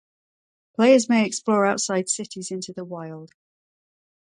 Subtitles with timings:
[0.75, 3.33] Players may explore outside cities into the wild.